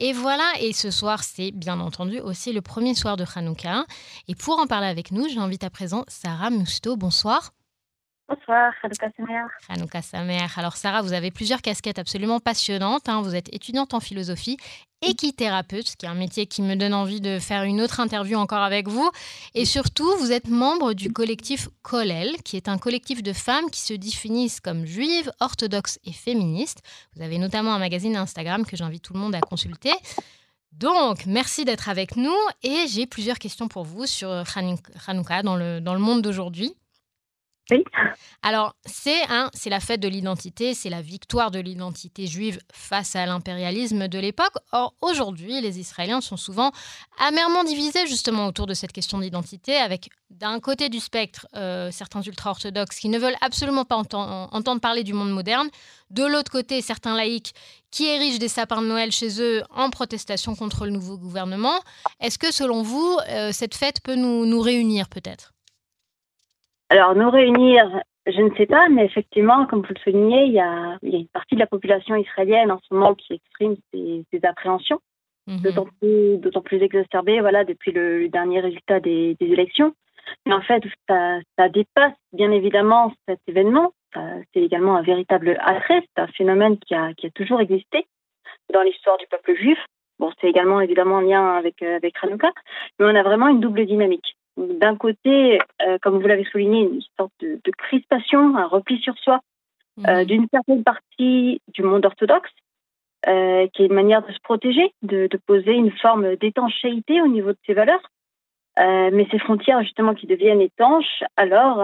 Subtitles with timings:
[0.00, 3.84] Et voilà, et ce soir, c'est bien entendu aussi le premier soir de Hanouka.
[4.28, 6.96] Et pour en parler avec nous, j'invite à présent Sarah Musto.
[6.96, 7.52] Bonsoir.
[8.28, 9.46] Bonsoir, Hanouka Samer.
[9.70, 10.46] Hanouka Samer.
[10.56, 13.08] Alors Sarah, vous avez plusieurs casquettes absolument passionnantes.
[13.08, 13.22] Hein.
[13.22, 14.58] Vous êtes étudiante en philosophie,
[15.00, 18.36] équithérapeute, ce qui est un métier qui me donne envie de faire une autre interview
[18.36, 19.10] encore avec vous.
[19.54, 23.80] Et surtout, vous êtes membre du collectif Kolel, qui est un collectif de femmes qui
[23.80, 26.82] se définissent comme juives, orthodoxes et féministes.
[27.16, 29.94] Vous avez notamment un magazine Instagram que j'invite tout le monde à consulter.
[30.72, 34.44] Donc, merci d'être avec nous et j'ai plusieurs questions pour vous sur
[35.06, 36.74] Hanouka dans le, dans le monde d'aujourd'hui.
[38.42, 39.22] Alors, c'est
[39.52, 44.18] c'est la fête de l'identité, c'est la victoire de l'identité juive face à l'impérialisme de
[44.18, 44.54] l'époque.
[44.72, 46.72] Or, aujourd'hui, les Israéliens sont souvent
[47.18, 52.22] amèrement divisés justement autour de cette question d'identité, avec d'un côté du spectre euh, certains
[52.22, 55.68] ultra-orthodoxes qui ne veulent absolument pas entendre parler du monde moderne,
[56.10, 57.52] de l'autre côté certains laïcs
[57.90, 61.80] qui érigent des sapins de Noël chez eux en protestation contre le nouveau gouvernement.
[62.20, 65.52] Est-ce que selon vous, euh, cette fête peut nous réunir peut-être?
[66.90, 70.60] Alors, nous réunir, je ne sais pas, mais effectivement, comme vous le soulignez, il y
[70.60, 73.76] a, il y a une partie de la population israélienne en ce moment qui exprime
[73.92, 75.00] ses, appréhensions,
[75.46, 75.60] mhm.
[75.60, 79.94] d'autant plus, plus exacerbées voilà, depuis le, dernier résultat des, élections.
[80.46, 83.92] Mais en fait, ça, ça, dépasse bien évidemment cet événement.
[84.52, 88.06] C'est également un véritable attrait, c'est un phénomène qui a, qui a toujours existé
[88.72, 89.78] dans l'histoire du peuple juif.
[90.18, 92.50] Bon, c'est également évidemment en lien avec, avec Hanouka,
[92.98, 97.00] mais on a vraiment une double dynamique d'un côté, euh, comme vous l'avez souligné, une
[97.16, 99.40] sorte de, crispation, un repli sur soi
[100.06, 100.24] euh, mhm.
[100.24, 102.50] d'une certaine partie du monde orthodoxe,
[103.28, 107.52] euh, qui est une manière de se protéger, de, poser une forme d'étanchéité au niveau
[107.52, 108.02] de ses valeurs.
[108.78, 111.80] mais ces frontières, justement, qui deviennent étanches, alors,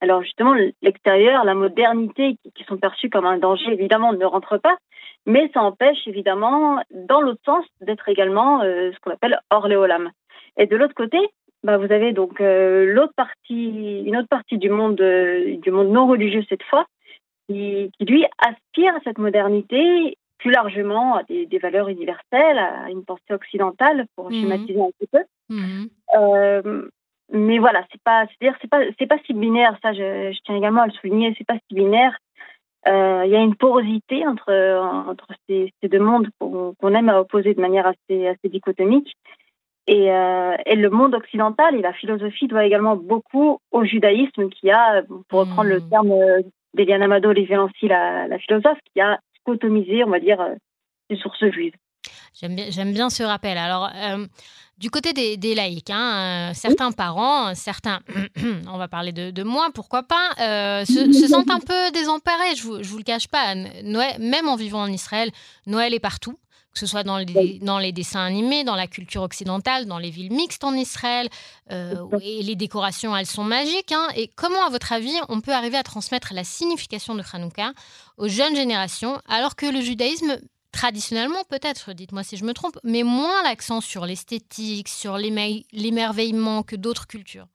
[0.00, 4.76] alors justement, l'extérieur, la modernité, qui, sont perçues comme un danger, évidemment, ne rentre pas,
[5.24, 10.10] mais ça empêche, évidemment, dans l'autre sens, d'être également ce qu'on appelle hors léolam.
[10.58, 11.18] Et de l'autre côté,
[11.64, 15.90] bah, vous avez donc euh, l'autre partie, une autre partie du monde, euh, du monde
[15.90, 16.86] non religieux cette fois,
[17.48, 22.90] qui, qui, lui aspire à cette modernité, plus largement à des, des valeurs universelles, à
[22.90, 24.40] une pensée occidentale, pour mhm.
[24.40, 25.22] schématiser un petit peu.
[25.50, 25.88] Mhm.
[26.18, 26.88] Euh,
[27.30, 29.78] mais voilà, c'est pas, c'est-à-dire c'est pas, c'est pas si binaire.
[29.82, 32.18] Ça, je, je, tiens également à le souligner, c'est pas si binaire.
[32.84, 34.52] Il y a une porosité entre
[35.08, 39.16] entre ces, ces deux mondes qu'on aime à opposer de manière assez assez dichotomique.
[39.88, 44.70] Et, euh, et, le monde occidental et la philosophie doit également beaucoup au judaïsme qui
[44.70, 45.90] a, pour reprendre le hmm.
[45.90, 46.42] terme euh,
[46.74, 50.54] d'Eliane Amado Léviancy, la, la philosophe, qui a scotomisé, on va dire, euh,
[51.10, 51.74] les sources juives.
[52.40, 53.58] J'aime bien, bien, ce rappel.
[53.58, 53.90] Alors,
[54.78, 58.00] du côté des, des laïcs, hein, certains parents, certains,
[58.72, 60.30] on va parler de, de moi, pourquoi pas,
[60.84, 63.54] se, se, sentent un peu désemparés, je ne vous, vous le cache pas.
[63.84, 65.30] Noël, même en vivant en Israël,
[65.66, 66.36] Noël est partout
[66.72, 70.10] que ce soit dans les, dans les dessins animés, dans la culture occidentale, dans les
[70.10, 71.28] villes mixtes en Israël.
[71.70, 73.92] Euh, et les décorations, elles sont magiques.
[73.92, 74.06] Hein.
[74.16, 77.72] Et comment, à votre avis, on peut arriver à transmettre la signification de Hanouka
[78.16, 80.38] aux jeunes générations, alors que le judaïsme,
[80.72, 86.76] traditionnellement peut-être, dites-moi si je me trompe, met moins l'accent sur l'esthétique, sur l'émerveillement que
[86.76, 87.46] d'autres cultures?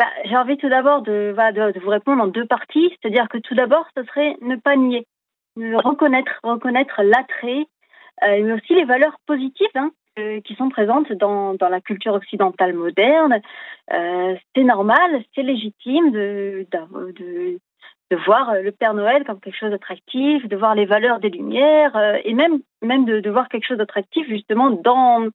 [0.00, 2.90] Bah, J'ai envie tout d'abord de, de, vous répondre en deux parties.
[3.00, 5.06] C'est-à-dire que tout d'abord, ce serait ne pas nier
[5.56, 7.66] reconnaître, reconnaître l'attrait
[8.20, 12.74] mais aussi les valeurs positives hein, euh, qui sont présentes dans, dans, la culture occidentale
[12.74, 13.40] moderne.
[13.92, 17.58] Euh, c'est normal, c'est légitime de, de,
[18.10, 22.20] de, voir le Père Noël comme quelque chose d'attractif, de voir les valeurs des Lumières
[22.24, 25.28] et même, même de, de voir quelque chose d'attractif justement dans,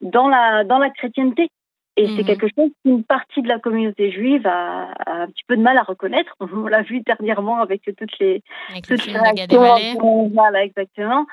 [0.00, 1.48] dans, la, dans la chrétienté.
[1.96, 2.26] Et c'est mmh.
[2.26, 5.82] quelque chose qu'une partie de la communauté juive a, un petit peu de mal à
[5.82, 6.34] reconnaître.
[6.40, 10.28] On l'a vu dernièrement avec toutes les, avec toutes les réactions.
[10.34, 11.26] Voilà, exactement.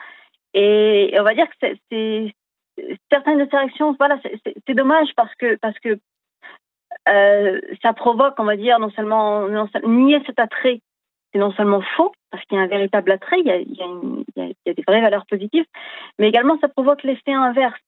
[0.54, 2.34] Et on va dire que c'est
[3.12, 6.00] certaines interactions, voilà, c'est dommage parce que parce que
[7.10, 9.48] euh, ça provoque, on va dire, non seulement,
[9.84, 10.82] nier cet attrait,
[11.32, 14.84] c'est non seulement faux parce qu'il y a un véritable attrait, il y a, des
[14.88, 15.66] vraies valeurs positives,
[16.18, 17.80] mais également ça provoque l'effet inverse.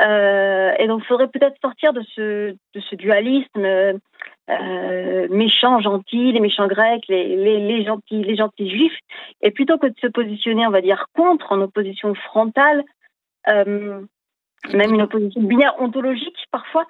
[0.00, 4.00] Euh, et donc, il faudrait peut-être sortir de ce, de ce dualisme
[4.50, 8.98] euh, méchant, gentil, les méchants grecs, les, gentils, les gentils juifs,
[9.40, 12.84] et plutôt que de se positionner, on va dire, contre, en opposition frontale,
[13.48, 14.02] euh,
[14.72, 16.86] même une opposition binaire ontologique parfois,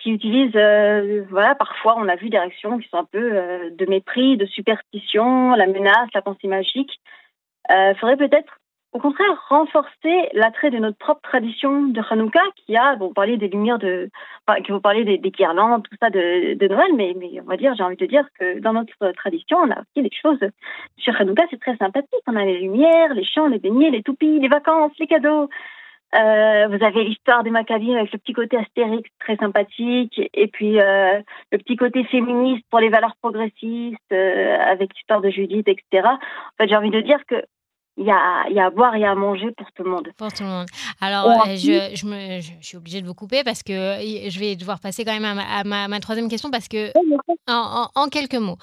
[0.00, 3.86] qui utilise, euh, voilà, parfois on a vu des réactions qui sont un peu de
[3.86, 7.00] mépris, de superstition, la menace, la pensée magique.
[7.68, 8.60] Faudrait peut-être
[8.94, 13.48] au contraire renforcer l'attrait de notre propre tradition de Hanouka qui a, bon, parler des
[13.48, 14.08] lumières de,
[14.46, 17.56] enfin, que vous parlez des, des, guirlandes, tout ça de, Noël, mais, mais on va
[17.56, 20.38] dire, j'ai envie de dire que dans notre tradition, on a aussi des choses
[20.96, 22.22] sur Hanouka, c'est très sympathique.
[22.28, 25.48] On a les lumières, les chants, les beignets, les toupies, les vacances, les cadeaux.
[26.14, 30.78] Euh, vous avez l'histoire des Maccabies avec le petit côté astérix très sympathique, et puis
[30.80, 31.20] euh,
[31.50, 36.06] le petit côté féministe pour les valeurs progressistes euh, avec l'histoire de Judith, etc.
[36.06, 36.18] En
[36.56, 37.42] fait, j'ai envie de dire que
[37.96, 40.08] il y a, y a à boire et à manger pour tout le monde.
[40.16, 40.66] Pour tout le monde.
[41.00, 44.56] Alors, euh, je, je, me, je, suis obligée de vous couper parce que je vais
[44.56, 46.90] devoir passer quand même à ma, à ma, ma troisième question parce que,
[47.46, 48.58] en, en, en, quelques mots,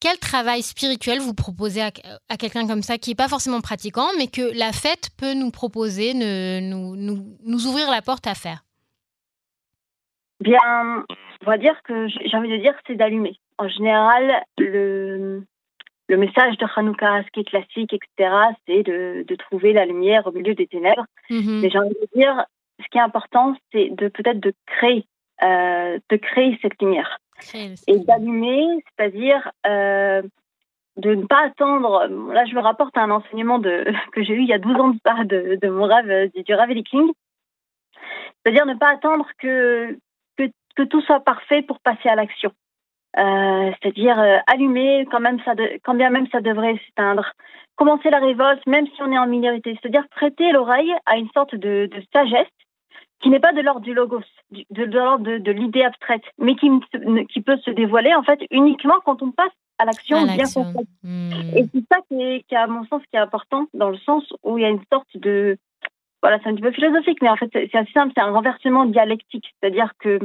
[0.00, 1.90] quel travail spirituel vous proposez à,
[2.30, 5.50] à quelqu'un comme ça qui n'est pas forcément pratiquant, mais que la fête peut nous
[5.50, 8.64] proposer, ne, nous, nous, nous ouvrir la porte à faire?
[10.40, 10.58] Bien,
[11.42, 13.38] on va dire que j'ai envie de dire c'est d'allumer.
[13.58, 15.44] En général, le,
[16.10, 18.34] le message de Hanouka, ce qui est classique, etc.,
[18.66, 21.06] c'est de, de, trouver la lumière au milieu des ténèbres.
[21.30, 21.60] Mm-hmm.
[21.60, 22.44] Mais j'ai envie de dire,
[22.80, 25.06] ce qui est important, c'est de peut-être de créer,
[25.44, 30.22] euh, de créer cette lumière créer et d'allumer, c'est-à-dire euh,
[30.96, 32.08] de ne pas attendre.
[32.32, 34.80] Là, je me rapporte à un enseignement de, que j'ai eu il y a 12
[34.80, 37.08] ans de de mon rêve du, du Rav King.
[38.42, 39.96] C'est-à-dire ne pas attendre que,
[40.36, 42.50] que, que tout soit parfait pour passer à l'action.
[43.18, 47.32] Euh, c'est-à-dire euh, allumer quand même ça de, quand bien même ça devrait s'éteindre.
[47.74, 49.76] Commencer la révolte même si on est en minorité.
[49.80, 52.46] C'est-à-dire prêter l'oreille à une sorte de, de sagesse
[53.20, 54.22] qui n'est pas de l'ordre du logos
[54.52, 56.70] de, de l'ordre de, de l'idée abstraite mais qui,
[57.28, 60.86] qui peut se dévoiler en fait uniquement quand on passe à l'action bien concrète.
[61.02, 61.32] Mmh.
[61.56, 64.24] et c'est ça qui est, qui à mon sens qui est important dans le sens
[64.44, 65.58] où il y a une sorte de
[66.22, 68.84] voilà c'est un petit peu philosophique mais en fait c'est assez simple c'est un renversement
[68.84, 69.52] dialectique.
[69.60, 70.20] C'est-à-dire que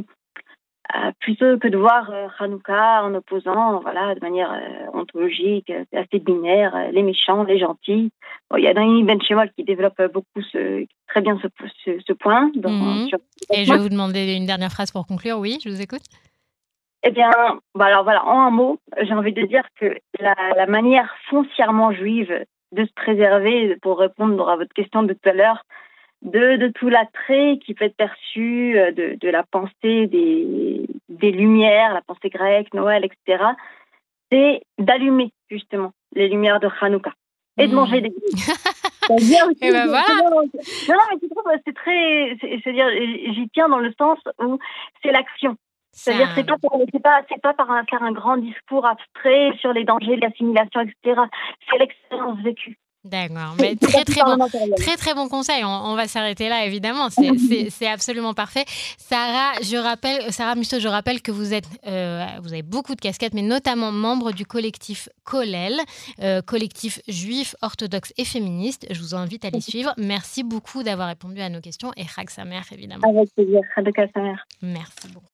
[1.20, 6.92] plutôt que de voir euh, Hanouka en opposant, voilà, de manière euh, ontologique, assez binaire,
[6.92, 8.12] les méchants, les gentils.
[8.50, 11.48] Bon, il y a Dani Ben qui développe beaucoup ce, très bien ce,
[11.84, 12.52] ce, ce point.
[12.56, 13.20] Dans, sur...
[13.54, 15.40] Et je vais vous demander une dernière phrase pour conclure.
[15.40, 16.04] Oui, je vous écoute.
[17.04, 17.30] Eh bien,
[17.76, 21.92] bah alors voilà, en un mot, j'ai envie de dire que la, la, manière foncièrement
[21.92, 25.64] juive de se préserver, pour répondre à votre question de tout à l'heure,
[26.22, 31.32] de, de tout l'attrait qui peut être perçu euh, de, de la pensée des, des
[31.32, 33.44] Lumières, la pensée grecque, Noël, etc.,
[34.32, 37.14] c'est d'allumer justement les lumières de Hanouka
[37.58, 37.76] et de mmh.
[37.76, 38.10] manger des
[39.62, 40.04] et ben voilà.
[40.90, 40.96] Non,
[41.46, 42.88] mais c'est très, c'est-à-dire,
[43.34, 44.58] j'y tiens dans le sens où
[45.04, 45.56] c'est l'action.
[45.92, 46.56] C'est-à-dire, c'est pas,
[46.92, 50.22] c'est pas, c'est pas par un, faire un grand discours abstrait sur les dangers de
[50.22, 51.22] l'assimilation, etc.
[51.70, 52.78] C'est l'expérience vécue.
[53.06, 54.48] D'accord, mais très très bon,
[54.78, 55.64] très très bon conseil.
[55.64, 57.10] On, on va s'arrêter là, évidemment.
[57.12, 58.66] C'est absolument parfait.
[58.98, 63.02] Sarah, je rappelle, Sarah Musso, je rappelle que vous êtes, euh, vous avez beaucoup de
[63.02, 65.80] casquettes, mais notamment membre du collectif Kolel,
[66.22, 68.88] euh, collectif juif, orthodoxe et féministe.
[68.90, 69.94] Je vous invite à les suivre.
[69.98, 73.08] Merci beaucoup d'avoir répondu à nos questions et Chag Samer, évidemment.
[73.08, 74.36] Avec plaisir, Chag Samer.
[74.64, 75.24] Merci beaucoup.